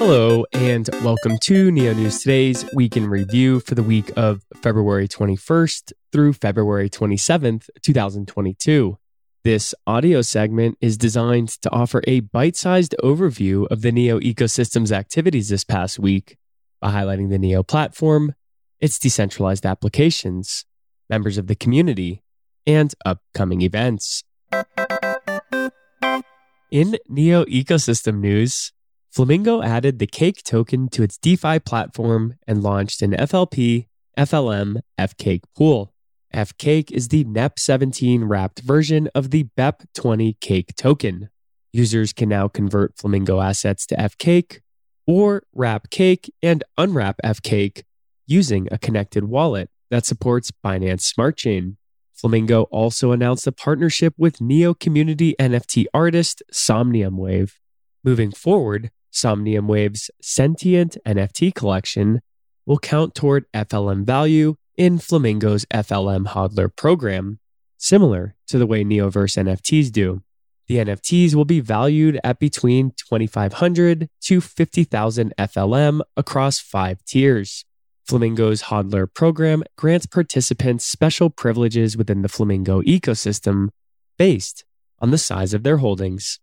[0.00, 5.06] Hello, and welcome to Neo News Today's Week in Review for the week of February
[5.06, 8.96] 21st through February 27th, 2022.
[9.44, 14.90] This audio segment is designed to offer a bite sized overview of the Neo ecosystem's
[14.90, 16.38] activities this past week
[16.80, 18.34] by highlighting the Neo platform,
[18.80, 20.64] its decentralized applications,
[21.10, 22.22] members of the community,
[22.66, 24.24] and upcoming events.
[26.70, 28.72] In Neo ecosystem news,
[29.12, 33.86] Flamingo added the Cake token to its DeFi platform and launched an FLP
[34.16, 35.92] FLM FCake pool.
[36.32, 41.28] FCake is the NEP17 wrapped version of the BEP20 Cake token.
[41.72, 44.60] Users can now convert Flamingo assets to FCake
[45.08, 47.82] or wrap Cake and unwrap FCake
[48.28, 51.78] using a connected wallet that supports Binance Smart Chain.
[52.14, 57.58] Flamingo also announced a partnership with Neo community NFT artist Somnium Wave.
[58.04, 62.20] Moving forward, Somnium Wave's sentient NFT collection
[62.66, 67.38] will count toward FLM value in Flamingo's FLM hodler program,
[67.76, 70.22] similar to the way Neoverse NFTs do.
[70.68, 77.64] The NFTs will be valued at between 2500 to 50,000 FLM across five tiers.
[78.06, 83.70] Flamingo's hodler program grants participants special privileges within the Flamingo ecosystem
[84.16, 84.64] based
[85.00, 86.38] on the size of their holdings.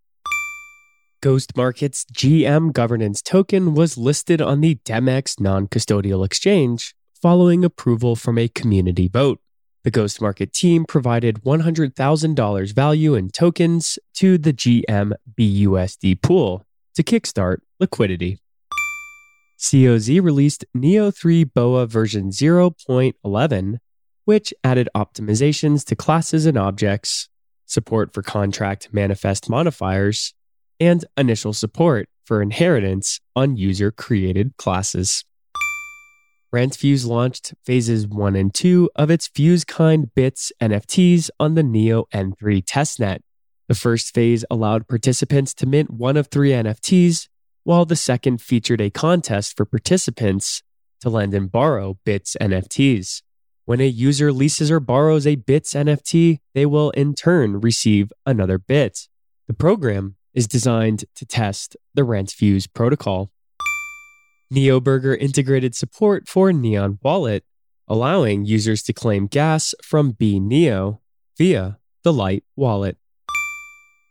[1.20, 8.14] Ghost Market's GM governance token was listed on the Demex non custodial exchange following approval
[8.14, 9.40] from a community vote.
[9.82, 17.02] The Ghost Market team provided $100,000 value in tokens to the GM BUSD pool to
[17.02, 18.38] kickstart liquidity.
[19.58, 23.78] COZ released Neo 3 BOA version 0.11,
[24.24, 27.28] which added optimizations to classes and objects,
[27.66, 30.32] support for contract manifest modifiers,
[30.80, 35.24] and initial support for inheritance on user created classes.
[36.54, 42.64] RentFuse launched phases 1 and 2 of its FuseKind Bits NFTs on the Neo N3
[42.64, 43.20] testnet.
[43.68, 47.28] The first phase allowed participants to mint one of three NFTs,
[47.64, 50.62] while the second featured a contest for participants
[51.02, 53.22] to lend and borrow Bits NFTs.
[53.66, 58.58] When a user leases or borrows a Bits NFT, they will in turn receive another
[58.58, 59.08] Bit.
[59.48, 63.32] The program is designed to test the RentFuse protocol.
[64.54, 67.42] NeoBurger integrated support for Neon Wallet,
[67.88, 71.00] allowing users to claim gas from BNeo
[71.36, 72.96] via the Light wallet.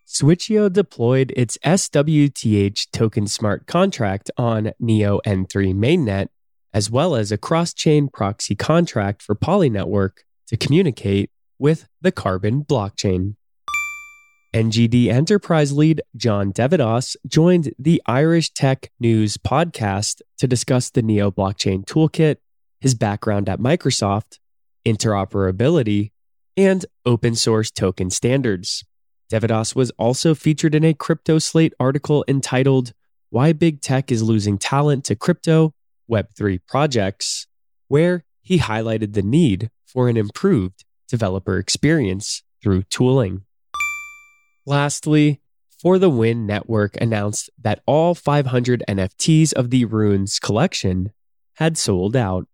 [0.05, 6.27] Switcheo deployed its SWTH token smart contract on Neo N3 mainnet,
[6.73, 12.11] as well as a cross chain proxy contract for Poly Network to communicate with the
[12.11, 13.35] Carbon blockchain.
[14.53, 21.29] NGD enterprise lead John deVadoss joined the Irish Tech News podcast to discuss the Neo
[21.29, 22.37] blockchain toolkit,
[22.79, 24.39] his background at Microsoft,
[24.85, 26.11] interoperability,
[26.55, 28.85] and open source token standards.
[29.29, 32.93] deVadoss was also featured in a Crypto Slate article entitled
[33.29, 35.73] Why Big Tech is Losing Talent to Crypto
[36.09, 37.47] Web3 Projects,
[37.89, 43.43] where he highlighted the need for an improved developer experience through tooling.
[44.67, 45.41] Lastly,
[45.81, 51.13] For the Win Network announced that all 500 NFTs of the Runes collection
[51.53, 52.47] had sold out.